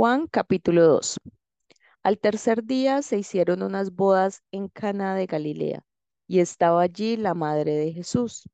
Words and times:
Juan 0.00 0.28
capítulo 0.28 0.86
2. 0.86 1.18
Al 2.02 2.18
tercer 2.18 2.64
día 2.64 3.02
se 3.02 3.18
hicieron 3.18 3.62
unas 3.62 3.94
bodas 3.94 4.42
en 4.50 4.68
Cana 4.68 5.14
de 5.14 5.26
Galilea, 5.26 5.84
y 6.26 6.38
estaba 6.40 6.80
allí 6.80 7.18
la 7.18 7.34
madre 7.34 7.72
de 7.72 7.92
Jesús. 7.92 8.48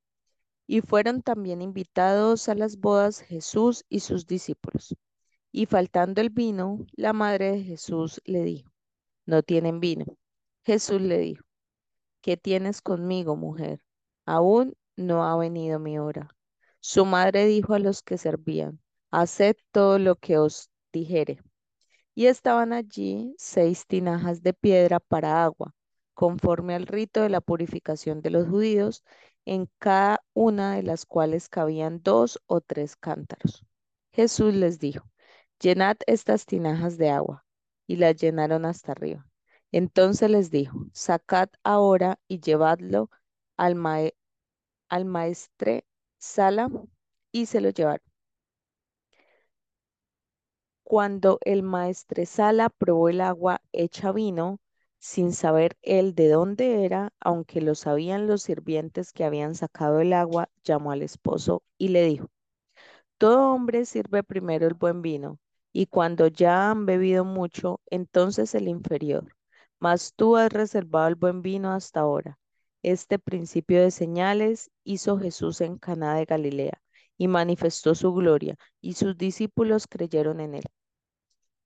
Y 0.67 0.81
fueron 0.81 1.23
también 1.23 1.63
invitados 1.63 2.49
a 2.49 2.57
las 2.57 2.79
bodas 2.79 3.21
Jesús 3.21 3.85
y 3.89 4.01
sus 4.01 4.27
discípulos. 4.27 4.97
Y 5.53 5.67
faltando 5.67 6.21
el 6.21 6.31
vino, 6.31 6.79
la 6.97 7.13
madre 7.13 7.53
de 7.53 7.63
Jesús 7.63 8.21
le 8.25 8.43
dijo, 8.43 8.73
no 9.25 9.45
tienen 9.45 9.79
vino. 9.79 10.05
Jesús 10.65 11.01
le 11.01 11.19
dijo, 11.19 11.45
¿qué 12.23 12.37
tienes 12.37 12.83
conmigo, 12.83 13.37
mujer? 13.37 13.81
Aún 14.25 14.75
no 14.97 15.25
ha 15.25 15.37
venido 15.37 15.79
mi 15.79 15.97
hora. 15.97 16.29
Su 16.81 17.05
madre 17.05 17.47
dijo 17.47 17.75
a 17.75 17.79
los 17.79 18.03
que 18.03 18.19
servían, 18.19 18.81
haced 19.13 19.55
todo 19.71 20.01
lo 20.01 20.17
que 20.17 20.39
os 20.39 20.71
Y 22.15 22.27
estaban 22.27 22.73
allí 22.73 23.35
seis 23.39 23.87
tinajas 23.87 24.43
de 24.43 24.55
piedra 24.55 25.01
para 25.01 25.45
agua, 25.45 25.75
conforme 26.15 26.75
al 26.75 26.87
rito 26.87 27.23
de 27.23 27.29
la 27.29 27.41
purificación 27.41 28.23
de 28.23 28.31
los 28.31 28.49
judíos, 28.49 29.05
en 29.45 29.69
cada 29.79 30.23
una 30.33 30.77
de 30.77 30.83
las 30.83 31.07
cuales 31.07 31.49
cabían 31.49 32.03
dos 32.03 32.41
o 32.47 32.61
tres 32.61 32.97
cántaros. 32.97 33.65
Jesús 34.13 34.55
les 34.55 34.79
dijo, 34.79 35.09
llenad 35.61 35.97
estas 36.07 36.47
tinajas 36.47 36.99
de 36.99 37.11
agua, 37.11 37.45
y 37.87 37.97
las 37.97 38.17
llenaron 38.17 38.65
hasta 38.65 38.93
arriba. 38.93 39.27
Entonces 39.73 40.31
les 40.31 40.51
dijo, 40.51 40.87
sacad 40.93 41.49
ahora 41.63 42.19
y 42.29 42.41
llevadlo 42.41 43.11
al, 43.57 43.77
al 44.89 45.05
maestre 45.05 45.85
Sala, 46.19 46.69
y 47.31 47.47
se 47.47 47.61
lo 47.61 47.71
llevaron. 47.71 48.16
Cuando 50.89 51.41
el 51.45 51.65
maestresala 51.65 52.71
probó 52.71 53.09
el 53.09 53.21
agua 53.21 53.61
hecha 53.73 54.13
vino, 54.13 54.61
sin 55.01 55.33
saber 55.33 55.77
él 55.83 56.15
de 56.15 56.29
dónde 56.29 56.85
era, 56.85 57.13
aunque 57.19 57.61
lo 57.61 57.75
sabían 57.75 58.29
los 58.29 58.43
sirvientes 58.43 59.13
que 59.13 59.25
habían 59.25 59.57
sacado 59.57 59.99
el 59.99 60.13
agua, 60.13 60.49
llamó 60.63 60.93
al 60.93 61.03
esposo 61.03 61.65
y 61.77 61.89
le 61.89 62.05
dijo, 62.05 62.29
Todo 63.19 63.53
hombre 63.53 63.85
sirve 63.85 64.23
primero 64.23 64.69
el 64.69 64.75
buen 64.75 65.03
vino, 65.03 65.41
y 65.73 65.87
cuando 65.87 66.29
ya 66.29 66.71
han 66.71 66.87
bebido 66.87 67.25
mucho, 67.25 67.81
entonces 67.87 68.55
el 68.55 68.69
inferior. 68.69 69.35
Mas 69.81 70.15
tú 70.15 70.37
has 70.37 70.53
reservado 70.53 71.09
el 71.09 71.17
buen 71.17 71.43
vino 71.43 71.73
hasta 71.73 71.99
ahora. 71.99 72.39
Este 72.85 73.19
principio 73.19 73.83
de 73.83 73.91
señales 73.91 74.71
hizo 74.85 75.19
Jesús 75.19 75.61
en 75.63 75.79
Caná 75.79 76.15
de 76.15 76.27
Galilea 76.27 76.81
y 77.19 77.29
manifestó 77.29 77.95
su 77.95 78.13
gloria, 78.13 78.57
y 78.81 78.95
sus 78.95 79.17
discípulos 79.17 79.87
creyeron 79.87 80.41
en 80.41 80.55
él. 80.55 80.65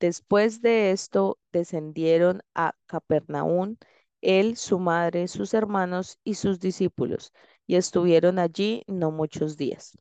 Después 0.00 0.62
de 0.62 0.92
esto 0.92 1.38
descendieron 1.52 2.42
a 2.54 2.74
Capernaum, 2.86 3.76
él, 4.20 4.56
su 4.56 4.78
madre, 4.78 5.28
sus 5.28 5.54
hermanos 5.54 6.18
y 6.24 6.34
sus 6.34 6.60
discípulos, 6.60 7.32
y 7.66 7.76
estuvieron 7.76 8.38
allí 8.38 8.84
no 8.86 9.10
muchos 9.10 9.56
días. 9.56 9.96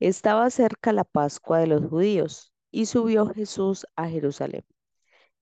Estaba 0.00 0.50
cerca 0.50 0.92
la 0.92 1.04
Pascua 1.04 1.58
de 1.58 1.66
los 1.66 1.86
judíos, 1.86 2.52
y 2.70 2.86
subió 2.86 3.26
Jesús 3.26 3.86
a 3.96 4.08
Jerusalén 4.08 4.64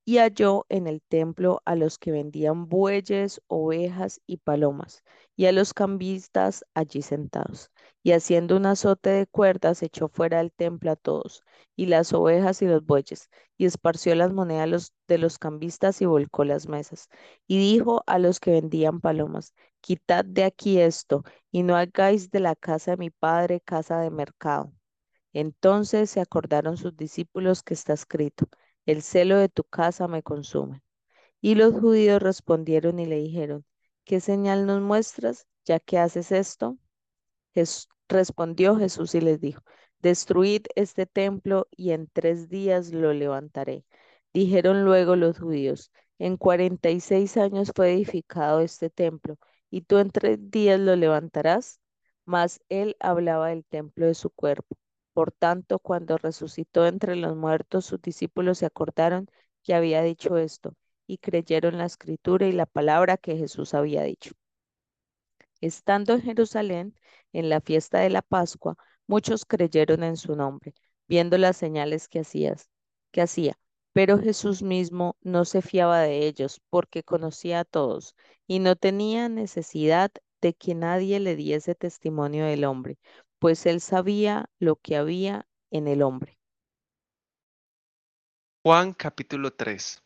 y 0.09 0.17
halló 0.17 0.64
en 0.70 0.87
el 0.87 1.03
templo 1.03 1.61
a 1.67 1.75
los 1.77 1.98
que 1.98 2.11
vendían 2.12 2.67
bueyes, 2.70 3.42
ovejas 3.47 4.23
y 4.27 4.39
palomas, 4.39 5.05
y 5.37 5.45
a 5.45 5.53
los 5.53 5.75
cambistas 5.75 6.65
allí 6.73 7.03
sentados. 7.03 7.70
Y 8.03 8.12
haciendo 8.12 8.56
un 8.56 8.65
azote 8.65 9.11
de 9.11 9.27
cuerdas, 9.27 9.83
echó 9.83 10.09
fuera 10.09 10.39
del 10.39 10.50
templo 10.50 10.92
a 10.92 10.97
todos, 10.97 11.45
y 11.77 11.87
las 11.87 12.15
ovejas 12.15 12.62
y 12.62 12.67
los 12.67 12.87
bueyes, 12.87 13.28
y 13.59 13.67
esparció 13.67 14.15
las 14.15 14.33
monedas 14.33 14.95
de 15.09 15.19
los 15.19 15.39
cambistas 15.39 16.00
y 16.00 16.06
volcó 16.06 16.43
las 16.43 16.69
mesas. 16.69 17.11
Y 17.47 17.59
dijo 17.59 18.03
a 18.06 18.19
los 18.19 18.41
que 18.41 18.53
vendían 18.53 19.03
palomas, 19.03 19.53
quitad 19.83 20.25
de 20.25 20.44
aquí 20.44 20.81
esto, 20.81 21.22
y 21.53 21.65
no 21.65 21.77
hagáis 21.77 22.31
de 22.31 22.41
la 22.41 22.56
casa 22.56 22.93
de 22.93 22.97
mi 22.97 23.10
padre 23.10 23.60
casa 23.60 24.00
de 24.00 24.09
mercado. 24.10 24.72
Entonces 25.34 26.09
se 26.10 26.21
acordaron 26.21 26.78
sus 26.78 26.97
discípulos 26.97 27.62
que 27.62 27.75
está 27.75 27.93
escrito, 27.93 28.47
el 28.88 29.03
celo 29.03 29.37
de 29.38 29.49
tu 29.50 29.65
casa 29.65 30.09
me 30.09 30.22
consume. 30.22 30.82
Y 31.41 31.54
los 31.56 31.75
judíos 31.75 32.22
respondieron 32.22 32.99
y 33.00 33.06
le 33.06 33.19
dijeron, 33.19 33.66
¿qué 34.04 34.21
señal 34.21 34.66
nos 34.66 34.81
muestras 34.82 35.47
ya 35.65 35.81
que 35.81 35.99
haces 35.99 36.32
esto? 36.32 36.78
respondió 38.09 38.77
Jesús 38.77 39.15
y 39.15 39.21
les 39.21 39.41
dijo, 39.41 39.62
destruid 40.00 40.62
este 40.75 41.06
templo 41.06 41.69
y 41.71 41.91
en 41.91 42.09
tres 42.12 42.48
días 42.48 42.93
lo 42.93 43.12
levantaré. 43.12 43.84
Dijeron 44.32 44.84
luego 44.84 45.16
los 45.16 45.38
judíos, 45.38 45.93
en 46.19 46.37
cuarenta 46.38 46.91
y 46.91 47.00
seis 47.00 47.37
años 47.37 47.72
fue 47.75 47.93
edificado 47.93 48.60
este 48.60 48.91
templo, 48.91 49.37
y 49.71 49.82
tú 49.82 49.98
en 49.98 50.10
tres 50.10 50.38
días 50.50 50.81
lo 50.81 50.97
levantarás. 50.97 51.81
Mas 52.25 52.60
él 52.71 52.97
hablaba 53.00 53.48
del 53.48 53.65
templo 53.66 54.06
de 54.06 54.15
su 54.15 54.31
cuerpo. 54.31 54.77
Por 55.19 55.33
tanto, 55.33 55.81
cuando 55.81 56.17
resucitó 56.17 56.87
entre 56.87 57.17
los 57.17 57.34
muertos, 57.34 57.87
sus 57.87 58.01
discípulos 58.01 58.59
se 58.59 58.67
acordaron 58.67 59.29
que 59.65 59.75
había 59.75 60.01
dicho 60.01 60.37
esto 60.39 60.75
y 61.09 61.19
creyeron 61.19 61.77
la 61.77 61.87
escritura 61.87 62.47
y 62.47 62.53
la 62.53 62.67
palabra 62.67 63.17
que 63.17 63.37
Jesús 63.37 63.75
había 63.75 64.05
dicho. 64.05 64.31
Estando 65.61 66.12
en 66.12 66.23
Jerusalén, 66.23 66.95
en 67.33 67.49
la 67.49 67.61
fiesta 67.61 67.99
de 67.99 68.11
la 68.11 68.23
Pascua, 68.23 68.77
muchos 69.09 69.45
creyeron 69.45 70.05
en 70.05 70.17
su 70.17 70.37
nombre, 70.37 70.73
viendo 71.09 71.37
las 71.37 71.57
señales 71.57 72.07
que, 72.07 72.21
hacía. 73.21 73.59
Pero 73.93 74.19
Jesús 74.21 74.62
mismo 74.62 75.17
no 75.21 75.45
se 75.45 75.62
fiaba 75.62 75.99
de 75.99 76.28
ellos, 76.28 76.61
porque 76.71 77.03
conocía 77.03 77.59
a 77.59 77.65
todos, 77.65 78.15
y 78.47 78.61
no 78.61 78.77
tenía 78.77 79.28
necesidad 79.28 80.12
de 80.41 80.55
que 80.55 80.77
nadie 80.77 81.19
le 81.19 81.34
diese 81.34 81.75
testimonio 81.75 82.47
del 82.47 82.65
hombre, 82.65 82.99
pues 83.38 83.66
él 83.66 83.81
sabía 83.81 84.50
lo 84.59 84.76
que 84.76 84.97
había 84.97 85.49
en 85.71 85.88
el 85.88 86.03
hombre. 86.03 86.38
Juan 88.62 88.93
capítulo 88.93 89.53
3 89.53 90.03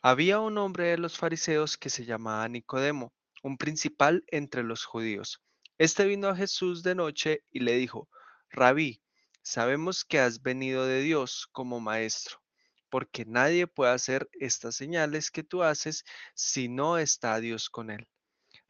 Había 0.00 0.40
un 0.40 0.56
hombre 0.58 0.86
de 0.88 0.98
los 0.98 1.18
fariseos 1.18 1.76
que 1.76 1.90
se 1.90 2.04
llamaba 2.04 2.48
Nicodemo, 2.48 3.12
un 3.42 3.58
principal 3.58 4.24
entre 4.28 4.62
los 4.62 4.84
judíos. 4.84 5.42
Este 5.78 6.06
vino 6.06 6.28
a 6.28 6.36
Jesús 6.36 6.82
de 6.82 6.94
noche 6.94 7.44
y 7.50 7.60
le 7.60 7.74
dijo, 7.74 8.08
Rabí, 8.50 9.02
sabemos 9.42 10.04
que 10.04 10.18
has 10.18 10.42
venido 10.42 10.86
de 10.86 11.02
Dios 11.02 11.46
como 11.52 11.80
maestro, 11.80 12.42
porque 12.88 13.26
nadie 13.26 13.66
puede 13.66 13.92
hacer 13.92 14.28
estas 14.32 14.74
señales 14.76 15.30
que 15.30 15.44
tú 15.44 15.62
haces 15.62 16.04
si 16.34 16.68
no 16.68 16.96
está 16.96 17.38
Dios 17.40 17.68
con 17.68 17.90
él. 17.90 18.08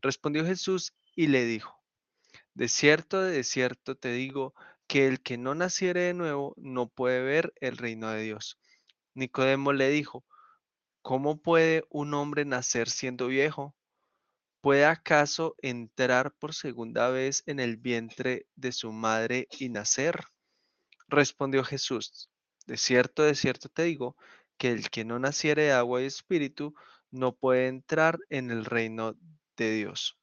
Respondió 0.03 0.45
Jesús 0.45 0.93
y 1.15 1.29
le 1.29 1.45
dijo, 1.45 1.76
de 2.57 2.69
cierto, 2.69 3.21
de 3.23 3.45
cierto 3.45 3.97
te 3.97 4.13
digo 4.13 4.55
que 4.87 5.07
el 5.07 5.21
que 5.21 5.37
no 5.37 5.55
naciere 5.55 6.01
de 6.01 6.15
nuevo 6.15 6.55
no 6.57 6.89
puede 6.89 7.21
ver 7.23 7.53
el 7.61 7.77
reino 7.77 8.09
de 8.11 8.23
Dios. 8.23 8.59
Nicodemo 9.13 9.75
le 9.75 9.91
dijo, 9.91 10.25
¿cómo 11.03 11.37
puede 11.37 11.85
un 11.91 12.15
hombre 12.15 12.47
nacer 12.47 12.89
siendo 12.89 13.27
viejo? 13.27 13.77
¿Puede 14.63 14.87
acaso 14.87 15.55
entrar 15.61 16.33
por 16.33 16.55
segunda 16.55 17.11
vez 17.11 17.43
en 17.45 17.61
el 17.61 17.77
vientre 17.77 18.47
de 18.55 18.73
su 18.73 18.91
madre 18.91 19.49
y 19.59 19.69
nacer? 19.69 20.19
Respondió 21.09 21.63
Jesús, 21.63 22.31
de 22.67 22.79
cierto, 22.79 23.23
de 23.23 23.35
cierto 23.35 23.69
te 23.69 23.83
digo, 23.83 24.17
que 24.57 24.71
el 24.71 24.89
que 24.89 25.05
no 25.05 25.19
naciere 25.19 25.65
de 25.65 25.73
agua 25.73 26.01
y 26.01 26.07
espíritu 26.07 26.75
no 27.11 27.35
puede 27.35 27.69
entrar 27.69 28.19
en 28.31 28.51
el 28.51 28.65
reino 28.65 29.15
de 29.59 29.73
Dios. 29.73 30.17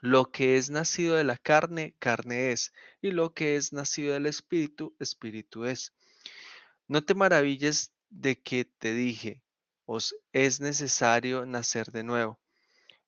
Lo 0.00 0.30
que 0.30 0.56
es 0.56 0.70
nacido 0.70 1.16
de 1.16 1.24
la 1.24 1.36
carne, 1.36 1.94
carne 1.98 2.52
es, 2.52 2.72
y 3.02 3.10
lo 3.10 3.34
que 3.34 3.56
es 3.56 3.72
nacido 3.72 4.14
del 4.14 4.26
espíritu, 4.26 4.96
espíritu 4.98 5.66
es. 5.66 5.92
No 6.88 7.04
te 7.04 7.14
maravilles 7.14 7.92
de 8.08 8.40
que 8.40 8.64
te 8.64 8.94
dije, 8.94 9.42
os 9.84 10.14
es 10.32 10.60
necesario 10.60 11.44
nacer 11.44 11.92
de 11.92 12.02
nuevo. 12.02 12.40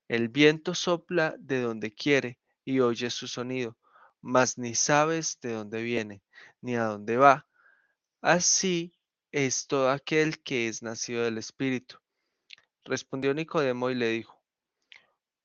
El 0.07 0.29
viento 0.29 0.75
sopla 0.75 1.35
de 1.39 1.61
donde 1.61 1.93
quiere 1.93 2.39
y 2.63 2.79
oye 2.79 3.09
su 3.09 3.27
sonido, 3.27 3.77
mas 4.21 4.57
ni 4.57 4.75
sabes 4.75 5.39
de 5.41 5.53
dónde 5.53 5.81
viene, 5.81 6.21
ni 6.61 6.75
a 6.75 6.83
dónde 6.83 7.17
va. 7.17 7.47
Así 8.21 8.93
es 9.31 9.67
todo 9.67 9.89
aquel 9.89 10.41
que 10.43 10.67
es 10.67 10.83
nacido 10.83 11.23
del 11.23 11.39
Espíritu. 11.39 11.97
Respondió 12.85 13.33
Nicodemo 13.33 13.89
y 13.89 13.95
le 13.95 14.09
dijo, 14.09 14.32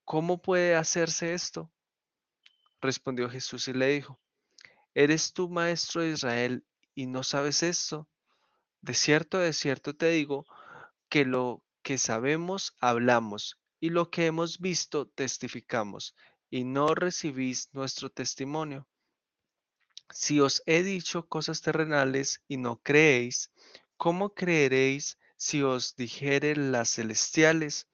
¿Cómo 0.08 0.40
puede 0.40 0.74
hacerse 0.74 1.34
esto? 1.34 1.70
Respondió 2.80 3.28
Jesús 3.28 3.68
y 3.68 3.74
le 3.74 3.88
dijo, 3.88 4.18
¿eres 4.94 5.34
tú 5.34 5.50
maestro 5.50 6.00
de 6.00 6.12
Israel 6.12 6.64
y 6.94 7.04
no 7.04 7.22
sabes 7.22 7.62
esto? 7.62 8.08
De 8.80 8.94
cierto, 8.94 9.38
de 9.38 9.52
cierto 9.52 9.94
te 9.94 10.08
digo 10.08 10.46
que 11.10 11.26
lo 11.26 11.62
que 11.82 11.98
sabemos 11.98 12.74
hablamos 12.80 13.60
y 13.80 13.90
lo 13.90 14.10
que 14.10 14.24
hemos 14.24 14.60
visto 14.60 15.06
testificamos 15.08 16.14
y 16.48 16.64
no 16.64 16.94
recibís 16.94 17.68
nuestro 17.74 18.08
testimonio. 18.08 18.88
Si 20.08 20.40
os 20.40 20.62
he 20.64 20.82
dicho 20.84 21.28
cosas 21.28 21.60
terrenales 21.60 22.42
y 22.48 22.56
no 22.56 22.80
creéis, 22.82 23.52
¿cómo 23.98 24.32
creeréis 24.32 25.18
si 25.36 25.62
os 25.62 25.96
dijere 25.96 26.56
las 26.56 26.94
celestiales? 26.94 27.88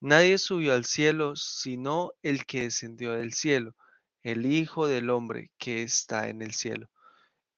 Nadie 0.00 0.38
subió 0.38 0.72
al 0.72 0.86
cielo 0.86 1.36
sino 1.36 2.12
el 2.22 2.46
que 2.46 2.62
descendió 2.62 3.12
del 3.12 3.34
cielo, 3.34 3.74
el 4.22 4.46
Hijo 4.46 4.86
del 4.86 5.10
Hombre 5.10 5.50
que 5.58 5.82
está 5.82 6.28
en 6.28 6.40
el 6.40 6.52
cielo. 6.54 6.88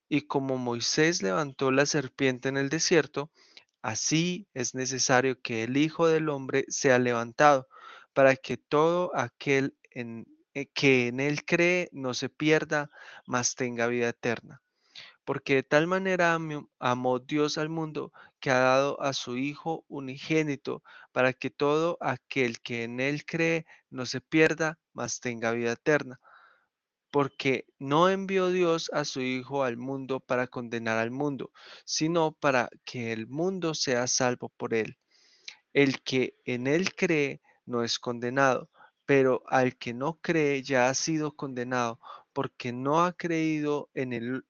Y 0.09 0.23
como 0.23 0.59
Moisés 0.59 1.23
levantó 1.23 1.71
la 1.71 1.87
serpiente 1.87 2.49
en 2.49 2.57
el 2.57 2.69
desierto, 2.69 3.31
así 3.81 4.49
es 4.55 4.75
necesario 4.75 5.41
que 5.41 5.65
el 5.65 5.77
Hijo 5.77 6.09
del 6.09 6.29
Hombre 6.29 6.65
sea 6.69 6.99
levantado, 6.99 7.69
para 8.13 8.37
que 8.37 8.57
todo 8.57 9.13
aquel 9.17 9.77
en, 9.91 10.27
eh, 10.55 10.67
que 10.67 11.09
en 11.09 11.21
él 11.21 11.45
cree 11.45 11.89
no 11.93 12.13
se 12.13 12.29
pierda, 12.29 12.91
mas 13.27 13.55
tenga 13.55 13.87
vida 13.87 14.09
eterna. 14.09 14.61
Porque 15.25 15.55
de 15.57 15.63
tal 15.63 15.87
manera 15.87 16.35
amó, 16.35 16.69
amó 16.81 17.21
Dios 17.21 17.57
al 17.57 17.69
mundo 17.69 18.13
que 18.43 18.51
ha 18.51 18.59
dado 18.59 19.01
a 19.01 19.15
su 19.15 19.39
Hijo 19.39 19.87
unigénito, 19.89 20.83
para 21.13 21.33
que 21.33 21.49
todo 21.49 21.97
aquel 22.01 22.61
que 22.61 22.85
en 22.85 23.01
él 23.01 23.25
cree 23.25 23.65
no 23.89 24.05
se 24.05 24.21
pierda, 24.21 24.79
mas 24.93 25.21
tenga 25.21 25.53
vida 25.53 25.73
eterna 25.73 26.21
porque 27.13 27.67
no 27.79 28.09
envió 28.09 28.49
Dios 28.49 28.91
a 28.93 29.05
su 29.05 29.21
Hijo 29.21 29.65
al 29.65 29.77
mundo 29.77 30.19
para 30.19 30.47
condenar 30.47 30.97
al 30.97 31.11
mundo, 31.11 31.53
sino 31.85 32.33
para 32.33 32.71
que 32.87 33.13
el 33.13 33.29
mundo 33.29 33.75
sea 33.75 34.07
salvo 34.07 34.49
por 34.57 34.73
él. 34.73 34.97
El 35.75 36.03
que 36.03 36.35
en 36.47 36.67
él 36.67 36.95
cree 36.95 37.43
no 37.67 37.85
es 37.85 37.99
condenado, 37.99 38.71
pero 39.05 39.43
al 39.47 39.77
que 39.77 39.93
no 39.93 40.19
cree 40.23 40.63
ya 40.63 40.89
ha 40.89 40.95
sido 40.95 41.37
condenado, 41.37 42.01
porque 42.33 42.73
no 42.73 43.05
ha 43.05 43.13
creído 43.13 43.91
en 43.93 44.15
el 44.15 44.47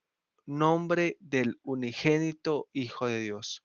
nombre 0.47 1.17
del 1.19 1.59
unigénito 1.65 2.69
Hijo 2.73 3.09
de 3.09 3.19
Dios. 3.19 3.65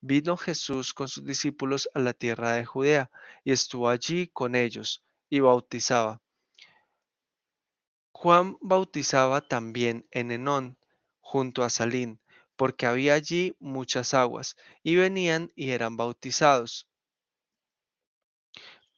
Vino 0.00 0.36
Jesús 0.36 0.94
con 0.94 1.08
sus 1.08 1.24
discípulos 1.24 1.88
a 1.92 1.98
la 1.98 2.12
tierra 2.12 2.52
de 2.52 2.64
Judea 2.64 3.10
y 3.42 3.52
estuvo 3.52 3.88
allí 3.88 4.28
con 4.28 4.54
ellos 4.54 5.02
y 5.28 5.40
bautizaba. 5.40 6.22
Juan 8.12 8.56
bautizaba 8.60 9.40
también 9.40 10.06
en 10.10 10.30
Enón, 10.30 10.78
junto 11.20 11.62
a 11.62 11.70
Salín, 11.70 12.20
porque 12.56 12.86
había 12.86 13.14
allí 13.14 13.56
muchas 13.60 14.14
aguas, 14.14 14.56
y 14.82 14.96
venían 14.96 15.52
y 15.54 15.70
eran 15.70 15.96
bautizados. 15.96 16.88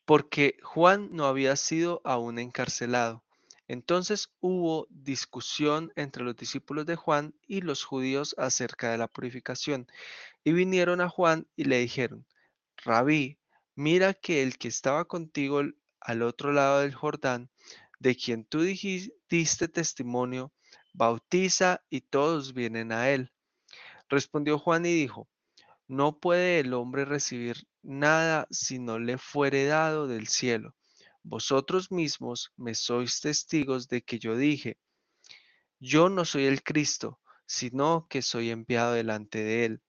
Porque 0.05 0.57
Juan 0.63 1.11
no 1.13 1.27
había 1.27 1.57
sido 1.57 2.01
aún 2.05 2.39
encarcelado. 2.39 3.25
Entonces 3.71 4.33
hubo 4.41 4.89
discusión 4.91 5.93
entre 5.95 6.25
los 6.25 6.35
discípulos 6.35 6.87
de 6.87 6.97
Juan 6.97 7.37
y 7.47 7.61
los 7.61 7.85
judíos 7.85 8.35
acerca 8.37 8.91
de 8.91 8.99
la 8.99 9.07
purificación. 9.07 9.87
Y 10.43 10.51
vinieron 10.51 11.01
a 11.01 11.09
Juan 11.09 11.47
y 11.55 11.67
le 11.67 11.79
dijeron, 11.79 12.27
Rabí, 12.79 13.39
mira 13.77 14.13
que 14.13 14.43
el 14.43 14.59
que 14.59 14.67
estaba 14.67 15.05
contigo 15.05 15.63
al 16.01 16.23
otro 16.23 16.53
lado 16.53 16.81
del 16.81 16.97
Jordán, 16.97 17.49
de 18.01 18.17
quien 18.17 18.45
tú 18.45 18.63
diste 18.63 19.69
testimonio, 19.69 20.53
bautiza 20.93 21.81
y 21.91 22.01
todos 22.01 22.55
vienen 22.55 22.91
a 22.91 23.11
él. 23.11 23.31
Respondió 24.09 24.59
Juan 24.59 24.85
y 24.85 24.93
dijo, 24.93 25.29
no 25.87 26.19
puede 26.19 26.59
el 26.59 26.75
hombre 26.75 27.05
recibir 27.05 27.69
nada 27.83 28.49
si 28.51 28.81
no 28.81 28.99
le 28.99 29.17
fuere 29.17 29.67
dado 29.67 30.09
del 30.09 30.27
cielo. 30.27 30.75
Vosotros 31.23 31.91
mismos 31.91 32.53
me 32.57 32.75
sois 32.75 33.21
testigos 33.21 33.89
de 33.89 34.03
que 34.03 34.19
yo 34.19 34.37
dije, 34.37 34.79
yo 35.79 36.09
no 36.09 36.25
soy 36.25 36.45
el 36.45 36.63
Cristo, 36.63 37.21
sino 37.47 38.07
que 38.09 38.23
soy 38.23 38.51
enviado 38.51 38.93
delante 38.93 39.43
de 39.43 39.65
él. 39.65 39.83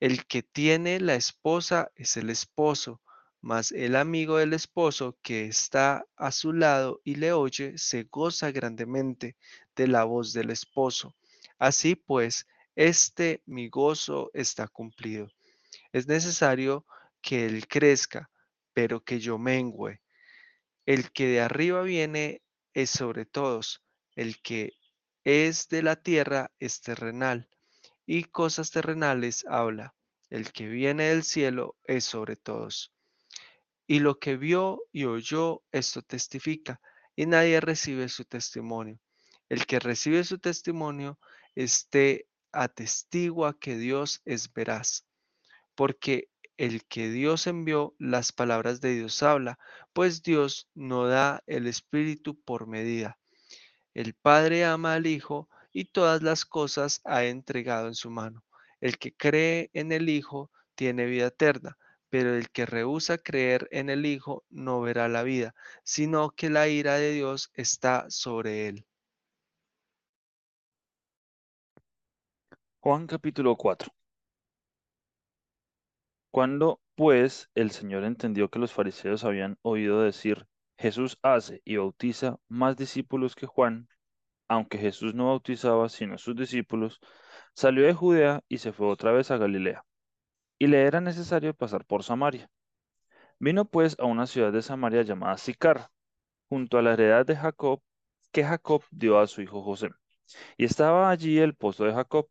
El 0.00 0.26
que 0.26 0.42
tiene 0.42 1.00
la 1.00 1.14
esposa 1.14 1.90
es 1.94 2.16
el 2.16 2.30
esposo, 2.30 3.00
mas 3.40 3.72
el 3.72 3.96
amigo 3.96 4.36
del 4.36 4.52
esposo 4.52 5.16
que 5.22 5.46
está 5.46 6.06
a 6.16 6.30
su 6.32 6.52
lado 6.52 7.00
y 7.04 7.16
le 7.16 7.32
oye 7.32 7.76
se 7.76 8.04
goza 8.04 8.50
grandemente 8.52 9.36
de 9.74 9.88
la 9.88 10.04
voz 10.04 10.32
del 10.32 10.50
esposo. 10.50 11.14
Así 11.58 11.94
pues, 11.96 12.46
este 12.76 13.42
mi 13.46 13.68
gozo 13.68 14.30
está 14.34 14.68
cumplido. 14.68 15.28
Es 15.92 16.06
necesario 16.06 16.86
que 17.20 17.46
él 17.46 17.66
crezca, 17.68 18.30
pero 18.72 19.04
que 19.04 19.20
yo 19.20 19.38
mengüe. 19.38 20.00
El 20.84 21.12
que 21.12 21.26
de 21.26 21.40
arriba 21.40 21.82
viene 21.82 22.42
es 22.74 22.90
sobre 22.90 23.24
todos, 23.24 23.84
el 24.16 24.40
que 24.42 24.72
es 25.24 25.68
de 25.68 25.82
la 25.82 25.96
tierra 25.96 26.50
es 26.58 26.80
terrenal, 26.80 27.48
y 28.04 28.24
cosas 28.24 28.70
terrenales 28.70 29.44
habla. 29.48 29.94
El 30.28 30.50
que 30.50 30.66
viene 30.66 31.10
del 31.10 31.22
cielo 31.22 31.76
es 31.84 32.04
sobre 32.04 32.36
todos. 32.36 32.92
Y 33.86 34.00
lo 34.00 34.18
que 34.18 34.36
vio 34.36 34.82
y 34.90 35.04
oyó, 35.04 35.62
esto 35.70 36.02
testifica, 36.02 36.80
y 37.14 37.26
nadie 37.26 37.60
recibe 37.60 38.08
su 38.08 38.24
testimonio. 38.24 38.98
El 39.48 39.66
que 39.66 39.78
recibe 39.78 40.24
su 40.24 40.38
testimonio, 40.38 41.18
este 41.54 42.26
atestigua 42.50 43.56
que 43.58 43.76
Dios 43.76 44.20
es 44.24 44.52
veraz, 44.52 45.04
porque 45.74 46.28
el 46.56 46.84
que 46.86 47.10
Dios 47.10 47.46
envió, 47.46 47.94
las 47.98 48.32
palabras 48.32 48.80
de 48.80 48.94
Dios 48.94 49.22
habla, 49.22 49.58
pues 49.92 50.22
Dios 50.22 50.68
no 50.74 51.06
da 51.06 51.42
el 51.46 51.66
Espíritu 51.66 52.40
por 52.40 52.66
medida. 52.66 53.18
El 53.94 54.14
Padre 54.14 54.64
ama 54.64 54.94
al 54.94 55.06
Hijo 55.06 55.48
y 55.72 55.86
todas 55.86 56.22
las 56.22 56.44
cosas 56.44 57.00
ha 57.04 57.24
entregado 57.24 57.88
en 57.88 57.94
su 57.94 58.10
mano. 58.10 58.44
El 58.80 58.98
que 58.98 59.14
cree 59.14 59.70
en 59.72 59.92
el 59.92 60.08
Hijo 60.08 60.50
tiene 60.74 61.06
vida 61.06 61.26
eterna, 61.28 61.78
pero 62.10 62.34
el 62.36 62.50
que 62.50 62.66
rehúsa 62.66 63.18
creer 63.18 63.68
en 63.70 63.90
el 63.90 64.06
Hijo 64.06 64.44
no 64.50 64.80
verá 64.80 65.08
la 65.08 65.22
vida, 65.22 65.54
sino 65.84 66.30
que 66.30 66.50
la 66.50 66.68
ira 66.68 66.96
de 66.96 67.12
Dios 67.12 67.50
está 67.54 68.06
sobre 68.10 68.68
él. 68.68 68.86
Juan 72.80 73.06
capítulo 73.06 73.56
4 73.56 74.01
Cuando 76.32 76.80
pues 76.94 77.50
el 77.54 77.72
Señor 77.72 78.04
entendió 78.04 78.48
que 78.48 78.58
los 78.58 78.72
fariseos 78.72 79.22
habían 79.24 79.58
oído 79.60 80.00
decir, 80.00 80.46
Jesús 80.78 81.18
hace 81.20 81.60
y 81.66 81.76
bautiza 81.76 82.38
más 82.48 82.74
discípulos 82.78 83.36
que 83.36 83.46
Juan, 83.46 83.86
aunque 84.48 84.78
Jesús 84.78 85.14
no 85.14 85.26
bautizaba 85.26 85.90
sino 85.90 86.16
sus 86.16 86.34
discípulos, 86.34 87.00
salió 87.54 87.84
de 87.84 87.92
Judea 87.92 88.42
y 88.48 88.58
se 88.58 88.72
fue 88.72 88.86
otra 88.86 89.12
vez 89.12 89.30
a 89.30 89.36
Galilea. 89.36 89.84
Y 90.58 90.68
le 90.68 90.84
era 90.84 91.02
necesario 91.02 91.52
pasar 91.52 91.84
por 91.84 92.02
Samaria. 92.02 92.48
Vino 93.38 93.66
pues 93.66 93.94
a 93.98 94.06
una 94.06 94.26
ciudad 94.26 94.52
de 94.52 94.62
Samaria 94.62 95.02
llamada 95.02 95.36
Sicar, 95.36 95.90
junto 96.48 96.78
a 96.78 96.82
la 96.82 96.94
heredad 96.94 97.26
de 97.26 97.36
Jacob, 97.36 97.82
que 98.32 98.42
Jacob 98.42 98.82
dio 98.90 99.18
a 99.18 99.26
su 99.26 99.42
hijo 99.42 99.62
José. 99.62 99.90
Y 100.56 100.64
estaba 100.64 101.10
allí 101.10 101.38
el 101.38 101.54
pozo 101.54 101.84
de 101.84 101.92
Jacob. 101.92 102.26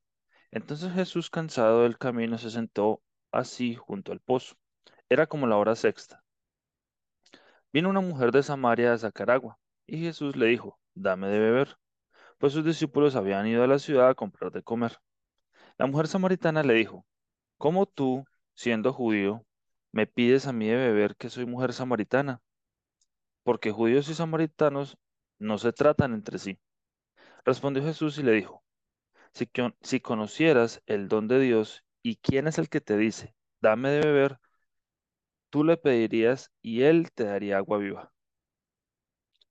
Entonces 0.50 0.92
Jesús, 0.92 1.30
cansado 1.30 1.84
del 1.84 2.00
camino, 2.00 2.40
se 2.40 2.50
sentó 2.50 3.04
así 3.32 3.76
junto 3.76 4.12
al 4.12 4.20
pozo. 4.20 4.56
Era 5.10 5.28
como 5.28 5.48
la 5.48 5.58
hora 5.58 5.76
sexta. 5.76 6.24
Vino 7.74 7.90
una 7.90 8.02
mujer 8.02 8.32
de 8.32 8.44
Samaria 8.44 8.94
a 8.94 8.98
sacar 8.98 9.32
agua, 9.32 9.58
y 9.88 10.00
Jesús 10.00 10.36
le 10.36 10.48
dijo, 10.48 10.80
dame 10.94 11.28
de 11.28 11.40
beber, 11.40 11.78
pues 12.38 12.54
sus 12.54 12.66
discípulos 12.66 13.16
habían 13.16 13.48
ido 13.48 13.64
a 13.64 13.68
la 13.68 13.80
ciudad 13.80 14.10
a 14.10 14.16
comprar 14.16 14.52
de 14.52 14.64
comer. 14.64 14.98
La 15.78 15.88
mujer 15.88 16.08
samaritana 16.08 16.64
le 16.64 16.74
dijo, 16.74 17.06
¿cómo 17.58 17.86
tú, 17.86 18.26
siendo 18.56 18.94
judío, 18.94 19.46
me 19.92 20.08
pides 20.08 20.48
a 20.48 20.54
mí 20.54 20.68
de 20.68 20.76
beber 20.76 21.16
que 21.16 21.30
soy 21.30 21.46
mujer 21.46 21.74
samaritana? 21.74 22.42
Porque 23.44 23.72
judíos 23.72 24.10
y 24.10 24.14
samaritanos 24.14 24.98
no 25.40 25.58
se 25.58 25.72
tratan 25.72 26.14
entre 26.14 26.40
sí. 26.40 26.60
Respondió 27.46 27.84
Jesús 27.84 28.18
y 28.18 28.24
le 28.24 28.34
dijo, 28.34 28.64
si, 29.34 29.50
si 29.82 30.00
conocieras 30.02 30.82
el 30.86 31.08
don 31.08 31.28
de 31.28 31.40
Dios 31.40 31.84
¿Y 32.04 32.18
quién 32.18 32.48
es 32.48 32.58
el 32.58 32.70
que 32.70 32.82
te 32.82 32.98
dice, 32.98 33.36
dame 33.62 33.90
de 33.90 34.02
beber? 34.02 34.40
Tú 35.50 35.64
le 35.64 35.78
pedirías 35.78 36.52
y 36.62 36.84
él 36.84 37.12
te 37.14 37.26
daría 37.26 37.58
agua 37.58 37.78
viva. 37.78 38.14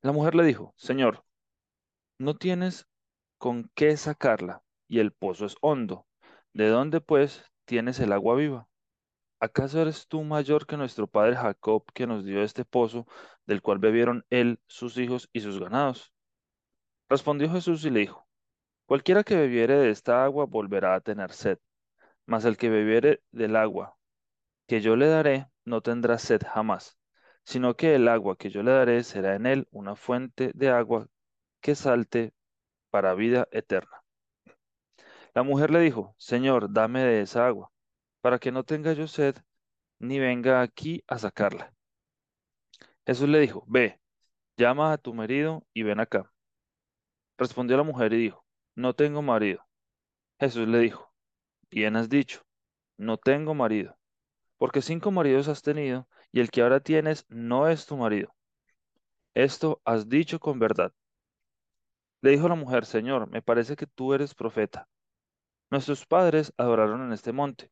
La 0.02 0.12
mujer 0.12 0.34
le 0.34 0.44
dijo, 0.44 0.74
Señor, 0.76 1.24
no 2.18 2.36
tienes 2.36 2.86
con 3.38 3.70
qué 3.74 3.96
sacarla 3.96 4.62
y 4.88 4.98
el 4.98 5.12
pozo 5.12 5.46
es 5.46 5.56
hondo. 5.60 6.06
¿De 6.52 6.68
dónde, 6.68 7.00
pues, 7.00 7.44
tienes 7.64 8.00
el 8.00 8.12
agua 8.12 8.34
viva? 8.34 8.68
¿Acaso 9.40 9.80
eres 9.80 10.06
tú 10.08 10.22
mayor 10.22 10.66
que 10.66 10.76
nuestro 10.76 11.06
padre 11.06 11.36
Jacob, 11.36 11.84
que 11.94 12.06
nos 12.06 12.24
dio 12.24 12.42
este 12.42 12.64
pozo, 12.64 13.06
del 13.46 13.62
cual 13.62 13.78
bebieron 13.78 14.26
él, 14.30 14.60
sus 14.66 14.98
hijos 14.98 15.30
y 15.32 15.40
sus 15.40 15.60
ganados? 15.60 16.12
Respondió 17.08 17.50
Jesús 17.50 17.84
y 17.84 17.90
le 17.90 18.00
dijo, 18.00 18.26
Cualquiera 18.86 19.22
que 19.24 19.36
bebiere 19.36 19.76
de 19.76 19.90
esta 19.90 20.24
agua 20.24 20.46
volverá 20.46 20.94
a 20.94 21.00
tener 21.00 21.32
sed, 21.32 21.58
mas 22.30 22.44
el 22.44 22.56
que 22.56 22.70
bebiere 22.70 23.24
del 23.32 23.56
agua 23.56 23.96
que 24.68 24.80
yo 24.80 24.94
le 24.94 25.08
daré 25.08 25.48
no 25.64 25.80
tendrá 25.80 26.16
sed 26.16 26.40
jamás, 26.46 26.96
sino 27.42 27.74
que 27.74 27.96
el 27.96 28.06
agua 28.06 28.36
que 28.38 28.50
yo 28.50 28.62
le 28.62 28.70
daré 28.70 29.02
será 29.02 29.34
en 29.34 29.46
él 29.46 29.66
una 29.72 29.96
fuente 29.96 30.52
de 30.54 30.68
agua 30.68 31.08
que 31.60 31.74
salte 31.74 32.32
para 32.88 33.14
vida 33.14 33.48
eterna. 33.50 34.04
La 35.34 35.42
mujer 35.42 35.72
le 35.72 35.80
dijo, 35.80 36.14
Señor, 36.18 36.72
dame 36.72 37.02
de 37.02 37.22
esa 37.22 37.48
agua, 37.48 37.72
para 38.20 38.38
que 38.38 38.52
no 38.52 38.62
tenga 38.62 38.92
yo 38.92 39.08
sed, 39.08 39.34
ni 39.98 40.20
venga 40.20 40.62
aquí 40.62 41.02
a 41.08 41.18
sacarla. 41.18 41.74
Jesús 43.04 43.28
le 43.28 43.40
dijo, 43.40 43.64
Ve, 43.66 44.00
llama 44.56 44.92
a 44.92 44.98
tu 44.98 45.14
marido 45.14 45.66
y 45.74 45.82
ven 45.82 45.98
acá. 45.98 46.30
Respondió 47.36 47.76
la 47.76 47.82
mujer 47.82 48.12
y 48.12 48.18
dijo, 48.18 48.46
No 48.76 48.94
tengo 48.94 49.20
marido. 49.20 49.66
Jesús 50.38 50.68
le 50.68 50.78
dijo, 50.78 51.09
Bien 51.70 51.94
has 51.94 52.08
dicho, 52.08 52.42
no 52.98 53.16
tengo 53.16 53.54
marido, 53.54 53.96
porque 54.58 54.82
cinco 54.82 55.12
maridos 55.12 55.46
has 55.48 55.62
tenido, 55.62 56.08
y 56.32 56.40
el 56.40 56.50
que 56.50 56.62
ahora 56.62 56.80
tienes 56.80 57.24
no 57.28 57.68
es 57.68 57.86
tu 57.86 57.96
marido. 57.96 58.34
Esto 59.34 59.80
has 59.84 60.08
dicho 60.08 60.40
con 60.40 60.58
verdad. 60.58 60.92
Le 62.22 62.32
dijo 62.32 62.48
la 62.48 62.56
mujer, 62.56 62.86
Señor, 62.86 63.30
me 63.30 63.40
parece 63.40 63.76
que 63.76 63.86
tú 63.86 64.14
eres 64.14 64.34
profeta. 64.34 64.88
Nuestros 65.70 66.06
padres 66.06 66.52
adoraron 66.56 67.02
en 67.02 67.12
este 67.12 67.32
monte, 67.32 67.70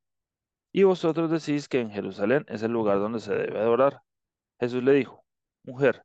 y 0.71 0.85
vosotros 0.85 1.31
decís 1.31 1.69
que 1.69 1.81
en 1.81 1.90
Jerusalén 1.90 2.47
es 2.49 2.62
el 2.62 2.71
lugar 2.71 3.00
donde 3.00 3.19
se 3.19 3.35
debe 3.35 3.59
adorar. 3.59 4.02
Jesús 4.61 4.85
le 4.85 4.93
dijo, 4.93 5.25
Mujer, 5.64 6.05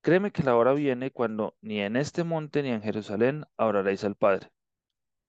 créeme 0.00 0.32
que 0.32 0.42
la 0.42 0.56
hora 0.56 0.72
viene 0.72 1.10
cuando 1.10 1.54
ni 1.60 1.80
en 1.80 1.96
este 1.96 2.24
monte 2.24 2.62
ni 2.62 2.70
en 2.70 2.80
Jerusalén 2.80 3.44
adoraréis 3.58 4.04
al 4.04 4.16
Padre. 4.16 4.53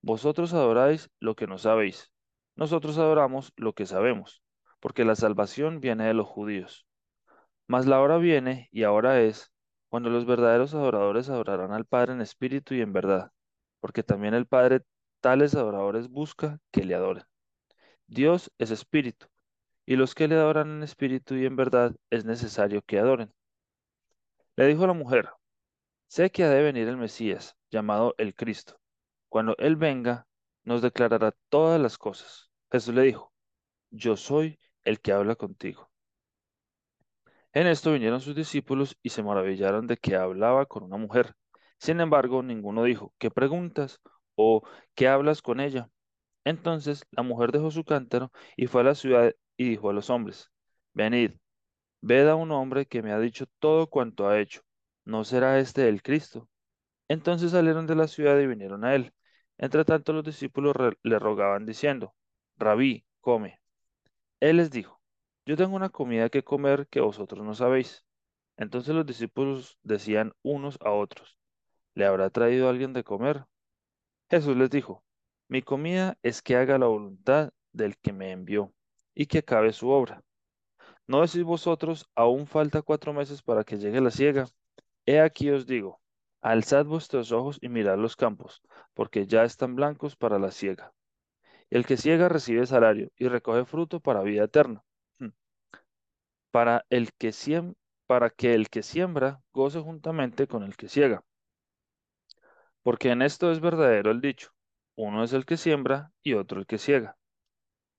Vosotros 0.05 0.53
adoráis 0.53 1.09
lo 1.19 1.35
que 1.35 1.47
no 1.47 1.57
sabéis, 1.57 2.11
nosotros 2.55 2.99
adoramos 2.99 3.53
lo 3.55 3.73
que 3.73 3.87
sabemos, 3.87 4.43
porque 4.79 5.03
la 5.03 5.15
salvación 5.15 5.79
viene 5.79 6.05
de 6.05 6.13
los 6.13 6.27
judíos. 6.27 6.85
Mas 7.65 7.87
la 7.87 7.99
hora 7.99 8.19
viene, 8.19 8.69
y 8.71 8.83
ahora 8.83 9.21
es, 9.21 9.51
cuando 9.89 10.11
los 10.11 10.27
verdaderos 10.27 10.75
adoradores 10.75 11.27
adorarán 11.29 11.71
al 11.71 11.85
Padre 11.85 12.13
en 12.13 12.21
espíritu 12.21 12.75
y 12.75 12.81
en 12.81 12.93
verdad, 12.93 13.31
porque 13.79 14.03
también 14.03 14.35
el 14.35 14.45
Padre 14.45 14.81
tales 15.21 15.55
adoradores 15.55 16.07
busca 16.07 16.59
que 16.69 16.83
le 16.83 16.93
adoren. 16.93 17.23
Dios 18.05 18.51
es 18.59 18.69
espíritu, 18.69 19.25
y 19.87 19.95
los 19.95 20.13
que 20.13 20.27
le 20.27 20.35
adoran 20.35 20.69
en 20.69 20.83
espíritu 20.83 21.33
y 21.33 21.47
en 21.47 21.55
verdad 21.55 21.95
es 22.11 22.25
necesario 22.25 22.83
que 22.83 22.99
adoren. 22.99 23.33
Le 24.55 24.67
dijo 24.67 24.85
la 24.85 24.93
mujer, 24.93 25.31
sé 26.05 26.29
que 26.29 26.43
ha 26.43 26.49
de 26.51 26.61
venir 26.61 26.87
el 26.89 26.97
Mesías, 26.97 27.57
llamado 27.71 28.13
el 28.19 28.35
Cristo. 28.35 28.79
Cuando 29.35 29.57
Él 29.57 29.75
venga, 29.75 30.27
nos 30.63 30.81
declarará 30.81 31.35
todas 31.49 31.77
las 31.77 31.97
cosas. 31.97 32.49
Jesús 32.71 32.95
le 32.95 33.01
dijo, 33.01 33.33
yo 33.91 34.15
soy 34.15 34.61
el 34.85 35.01
que 35.01 35.11
habla 35.11 35.35
contigo. 35.35 35.91
En 37.51 37.67
esto 37.67 37.91
vinieron 37.91 38.21
sus 38.21 38.33
discípulos 38.33 38.95
y 39.03 39.09
se 39.09 39.23
maravillaron 39.23 39.87
de 39.87 39.97
que 39.97 40.15
hablaba 40.15 40.67
con 40.67 40.83
una 40.83 40.95
mujer. 40.95 41.35
Sin 41.79 41.99
embargo, 41.99 42.43
ninguno 42.43 42.83
dijo, 42.83 43.13
¿qué 43.17 43.29
preguntas? 43.29 43.99
o 44.35 44.63
¿qué 44.93 45.09
hablas 45.09 45.41
con 45.41 45.59
ella? 45.59 45.89
Entonces 46.45 47.05
la 47.11 47.21
mujer 47.21 47.51
dejó 47.51 47.71
su 47.71 47.83
cántaro 47.83 48.31
y 48.55 48.67
fue 48.67 48.83
a 48.83 48.83
la 48.85 48.95
ciudad 48.95 49.33
y 49.57 49.67
dijo 49.67 49.89
a 49.89 49.93
los 49.93 50.09
hombres, 50.09 50.49
Venid, 50.93 51.31
ved 51.99 52.29
a 52.29 52.35
un 52.35 52.53
hombre 52.53 52.85
que 52.85 53.03
me 53.03 53.11
ha 53.11 53.19
dicho 53.19 53.47
todo 53.59 53.87
cuanto 53.89 54.29
ha 54.29 54.39
hecho. 54.39 54.61
¿No 55.03 55.25
será 55.25 55.59
este 55.59 55.89
el 55.89 56.01
Cristo? 56.01 56.47
Entonces 57.09 57.51
salieron 57.51 57.85
de 57.85 57.95
la 57.95 58.07
ciudad 58.07 58.39
y 58.39 58.47
vinieron 58.47 58.85
a 58.85 58.95
él. 58.95 59.14
Entre 59.57 59.85
tanto 59.85 60.13
los 60.13 60.23
discípulos 60.23 60.75
le 61.03 61.19
rogaban 61.19 61.65
diciendo, 61.65 62.13
Rabí, 62.57 63.05
come. 63.21 63.61
Él 64.39 64.57
les 64.57 64.71
dijo, 64.71 65.01
Yo 65.45 65.57
tengo 65.57 65.75
una 65.75 65.89
comida 65.89 66.29
que 66.29 66.43
comer 66.43 66.87
que 66.87 67.01
vosotros 67.01 67.45
no 67.45 67.53
sabéis. 67.53 68.05
Entonces 68.57 68.95
los 68.95 69.05
discípulos 69.05 69.77
decían 69.83 70.33
unos 70.41 70.77
a 70.81 70.91
otros, 70.91 71.37
¿le 71.93 72.05
habrá 72.05 72.29
traído 72.29 72.69
alguien 72.69 72.93
de 72.93 73.03
comer? 73.03 73.45
Jesús 74.29 74.55
les 74.55 74.69
dijo, 74.69 75.03
mi 75.47 75.61
comida 75.61 76.17
es 76.23 76.41
que 76.41 76.55
haga 76.55 76.77
la 76.77 76.87
voluntad 76.87 77.51
del 77.71 77.97
que 77.97 78.13
me 78.13 78.31
envió 78.31 78.73
y 79.13 79.27
que 79.27 79.39
acabe 79.39 79.73
su 79.73 79.89
obra. 79.89 80.23
¿No 81.07 81.21
decís 81.21 81.43
vosotros, 81.43 82.09
aún 82.15 82.47
falta 82.47 82.81
cuatro 82.81 83.13
meses 83.13 83.43
para 83.43 83.63
que 83.63 83.77
llegue 83.77 84.01
la 84.01 84.09
siega? 84.11 84.47
He 85.05 85.19
aquí 85.19 85.51
os 85.51 85.67
digo, 85.67 86.01
alzad 86.45 86.85
vuestros 86.85 87.31
ojos 87.31 87.57
y 87.59 87.69
mirad 87.69 87.97
los 87.97 88.15
campos, 88.15 88.61
porque 88.93 89.25
ya 89.25 89.43
están 89.43 89.75
blancos 89.75 90.15
para 90.15 90.37
la 90.37 90.51
siega. 90.51 90.93
El 91.71 91.87
que 91.87 91.97
ciega 91.97 92.29
recibe 92.29 92.67
salario 92.67 93.09
y 93.17 93.27
recoge 93.27 93.65
fruto 93.65 93.99
para 93.99 94.21
vida 94.21 94.43
eterna. 94.43 94.83
Hmm. 95.17 95.29
Para, 96.51 96.85
el 96.91 97.11
que 97.13 97.31
para 98.05 98.29
que 98.29 98.53
el 98.53 98.69
que 98.69 98.83
siembra 98.83 99.41
goce 99.53 99.79
juntamente 99.79 100.47
con 100.47 100.61
el 100.61 100.75
que 100.77 100.87
ciega. 100.87 101.23
Porque 102.83 103.09
en 103.09 103.23
esto 103.23 103.51
es 103.51 103.59
verdadero 103.59 104.11
el 104.11 104.21
dicho, 104.21 104.51
uno 104.95 105.23
es 105.23 105.33
el 105.33 105.47
que 105.47 105.57
siembra 105.57 106.11
y 106.21 106.35
otro 106.35 106.59
el 106.59 106.67
que 106.67 106.77
ciega. 106.77 107.17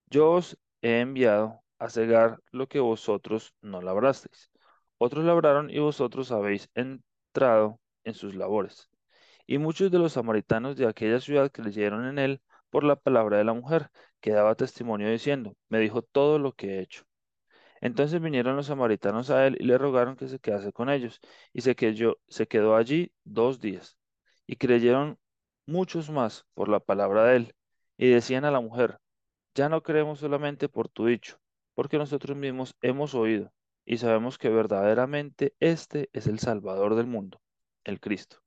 Yo 0.08 0.30
os 0.30 0.56
he 0.82 1.00
enviado 1.00 1.64
a 1.80 1.90
cegar 1.90 2.38
lo 2.52 2.68
que 2.68 2.78
vosotros 2.78 3.54
no 3.60 3.82
labrasteis. 3.82 4.52
Otros 4.98 5.24
labraron 5.24 5.68
y 5.68 5.80
vosotros 5.80 6.30
habéis 6.30 6.70
entrado 6.74 7.80
en 8.06 8.14
sus 8.14 8.34
labores. 8.34 8.88
Y 9.46 9.58
muchos 9.58 9.90
de 9.90 9.98
los 9.98 10.14
samaritanos 10.14 10.76
de 10.76 10.86
aquella 10.86 11.20
ciudad 11.20 11.52
creyeron 11.52 12.06
en 12.06 12.18
él 12.18 12.42
por 12.70 12.84
la 12.84 12.96
palabra 12.96 13.38
de 13.38 13.44
la 13.44 13.52
mujer, 13.54 13.90
que 14.20 14.32
daba 14.32 14.54
testimonio 14.56 15.10
diciendo, 15.10 15.56
me 15.68 15.78
dijo 15.80 16.02
todo 16.02 16.38
lo 16.38 16.52
que 16.52 16.78
he 16.78 16.80
hecho. 16.80 17.04
Entonces 17.80 18.20
vinieron 18.20 18.56
los 18.56 18.66
samaritanos 18.66 19.30
a 19.30 19.46
él 19.46 19.56
y 19.60 19.64
le 19.64 19.78
rogaron 19.78 20.16
que 20.16 20.28
se 20.28 20.38
quedase 20.38 20.72
con 20.72 20.88
ellos, 20.90 21.20
y 21.52 21.60
se 21.62 21.76
quedó, 21.76 22.18
se 22.28 22.46
quedó 22.48 22.76
allí 22.76 23.12
dos 23.25 23.60
días. 23.60 23.98
Y 24.46 24.56
creyeron 24.56 25.18
muchos 25.66 26.10
más 26.10 26.46
por 26.54 26.68
la 26.68 26.80
palabra 26.80 27.25
de 27.25 27.36
él, 27.36 27.54
y 27.98 28.08
decían 28.10 28.44
a 28.44 28.50
la 28.50 28.60
mujer, 28.60 28.98
ya 29.54 29.68
no 29.68 29.82
creemos 29.82 30.20
solamente 30.20 30.68
por 30.68 30.88
tu 30.88 31.06
dicho, 31.06 31.38
porque 31.75 31.98
nosotros 31.98 32.36
mismos 32.36 32.76
hemos 32.82 33.14
oído 33.14 33.52
y 33.86 33.98
sabemos 33.98 34.38
que 34.38 34.48
verdaderamente 34.50 35.54
este 35.60 36.10
es 36.12 36.26
el 36.26 36.40
Salvador 36.40 36.96
del 36.96 37.06
mundo, 37.06 37.40
el 37.86 38.00
Cristo. 38.00 38.38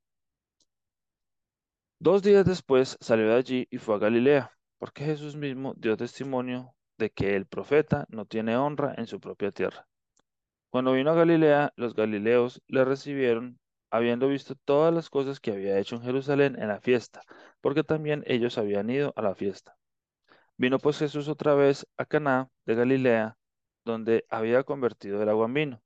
Dos 1.98 2.22
días 2.22 2.44
después 2.44 2.96
salió 3.00 3.28
de 3.28 3.34
allí 3.34 3.68
y 3.70 3.78
fue 3.78 3.96
a 3.96 3.98
Galilea, 3.98 4.52
porque 4.78 5.04
Jesús 5.04 5.36
mismo 5.36 5.74
dio 5.76 5.96
testimonio 5.96 6.74
de 6.98 7.10
que 7.10 7.36
el 7.36 7.46
profeta 7.46 8.06
no 8.08 8.26
tiene 8.26 8.56
honra 8.56 8.94
en 8.96 9.06
su 9.06 9.20
propia 9.20 9.50
tierra. 9.50 9.86
Cuando 10.70 10.92
vino 10.92 11.10
a 11.10 11.14
Galilea, 11.14 11.72
los 11.76 11.94
galileos 11.94 12.62
le 12.68 12.84
recibieron, 12.84 13.58
habiendo 13.90 14.28
visto 14.28 14.54
todas 14.64 14.94
las 14.94 15.10
cosas 15.10 15.40
que 15.40 15.52
había 15.52 15.78
hecho 15.78 15.96
en 15.96 16.02
Jerusalén 16.02 16.56
en 16.60 16.68
la 16.68 16.80
fiesta, 16.80 17.22
porque 17.60 17.82
también 17.82 18.22
ellos 18.26 18.56
habían 18.56 18.88
ido 18.88 19.12
a 19.16 19.22
la 19.22 19.34
fiesta. 19.34 19.76
Vino 20.56 20.78
pues 20.78 20.98
Jesús 20.98 21.28
otra 21.28 21.54
vez 21.54 21.86
a 21.96 22.04
Caná 22.04 22.50
de 22.66 22.74
Galilea, 22.74 23.36
donde 23.84 24.26
había 24.28 24.62
convertido 24.62 25.22
el 25.22 25.28
agua 25.28 25.46
en 25.46 25.54
vino. 25.54 25.82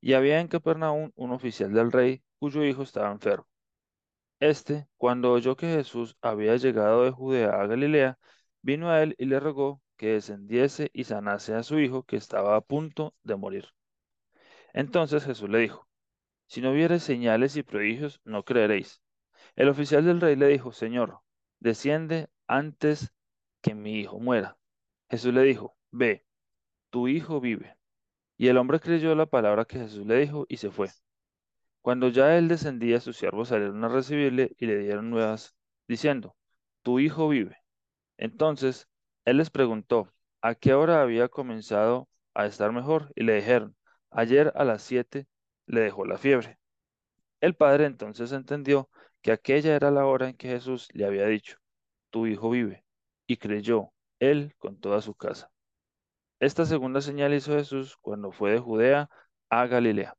Y 0.00 0.14
había 0.14 0.40
en 0.40 0.48
Capernaum 0.48 1.10
un 1.14 1.32
oficial 1.32 1.72
del 1.72 1.92
rey 1.92 2.22
cuyo 2.42 2.64
hijo 2.64 2.82
estaba 2.82 3.12
enfermo. 3.12 3.46
Este, 4.40 4.88
cuando 4.96 5.30
oyó 5.30 5.56
que 5.56 5.68
Jesús 5.68 6.16
había 6.20 6.56
llegado 6.56 7.04
de 7.04 7.12
Judea 7.12 7.50
a 7.50 7.68
Galilea, 7.68 8.18
vino 8.62 8.90
a 8.90 9.00
él 9.00 9.14
y 9.18 9.26
le 9.26 9.38
rogó 9.38 9.80
que 9.96 10.14
descendiese 10.14 10.90
y 10.92 11.04
sanase 11.04 11.54
a 11.54 11.62
su 11.62 11.78
hijo 11.78 12.02
que 12.02 12.16
estaba 12.16 12.56
a 12.56 12.60
punto 12.60 13.14
de 13.22 13.36
morir. 13.36 13.68
Entonces 14.72 15.24
Jesús 15.24 15.48
le 15.50 15.60
dijo, 15.60 15.86
si 16.48 16.60
no 16.60 16.72
vieres 16.72 17.04
señales 17.04 17.56
y 17.56 17.62
prodigios, 17.62 18.20
no 18.24 18.44
creeréis. 18.44 19.00
El 19.54 19.68
oficial 19.68 20.04
del 20.04 20.20
rey 20.20 20.34
le 20.34 20.48
dijo, 20.48 20.72
Señor, 20.72 21.20
desciende 21.60 22.28
antes 22.48 23.12
que 23.60 23.76
mi 23.76 24.00
hijo 24.00 24.18
muera. 24.18 24.58
Jesús 25.08 25.32
le 25.32 25.42
dijo, 25.44 25.76
ve, 25.92 26.26
tu 26.90 27.06
hijo 27.06 27.40
vive. 27.40 27.76
Y 28.36 28.48
el 28.48 28.56
hombre 28.56 28.80
creyó 28.80 29.14
la 29.14 29.26
palabra 29.26 29.64
que 29.64 29.78
Jesús 29.78 30.04
le 30.04 30.18
dijo 30.18 30.44
y 30.48 30.56
se 30.56 30.72
fue. 30.72 30.88
Cuando 31.82 32.08
ya 32.08 32.38
él 32.38 32.48
descendía, 32.48 33.00
sus 33.00 33.16
siervos 33.18 33.48
salieron 33.48 33.84
a 33.84 33.88
recibirle 33.88 34.54
y 34.58 34.66
le 34.66 34.78
dieron 34.78 35.10
nuevas, 35.10 35.54
diciendo, 35.88 36.36
Tu 36.82 37.00
hijo 37.00 37.28
vive. 37.28 37.58
Entonces 38.18 38.88
él 39.24 39.38
les 39.38 39.50
preguntó, 39.50 40.12
¿a 40.42 40.54
qué 40.54 40.74
hora 40.74 41.02
había 41.02 41.28
comenzado 41.28 42.08
a 42.34 42.46
estar 42.46 42.72
mejor? 42.72 43.12
Y 43.16 43.24
le 43.24 43.34
dijeron, 43.36 43.76
ayer 44.10 44.52
a 44.56 44.64
las 44.64 44.82
siete 44.82 45.26
le 45.66 45.82
dejó 45.82 46.04
la 46.06 46.18
fiebre. 46.18 46.58
El 47.40 47.54
padre 47.54 47.86
entonces 47.86 48.32
entendió 48.32 48.88
que 49.22 49.32
aquella 49.32 49.76
era 49.76 49.90
la 49.90 50.06
hora 50.06 50.28
en 50.30 50.36
que 50.36 50.48
Jesús 50.48 50.88
le 50.94 51.04
había 51.06 51.26
dicho, 51.26 51.58
Tu 52.10 52.26
hijo 52.28 52.50
vive. 52.50 52.84
y 53.26 53.38
creyó 53.38 53.92
él 54.20 54.54
con 54.58 54.78
toda 54.80 55.00
su 55.02 55.14
casa. 55.14 55.50
Esta 56.40 56.66
segunda 56.66 57.00
señal 57.00 57.34
hizo 57.34 57.54
Jesús 57.54 57.96
cuando 58.02 58.32
fue 58.32 58.52
de 58.52 58.58
Judea 58.60 59.08
a 59.50 59.66
Galilea. 59.66 60.16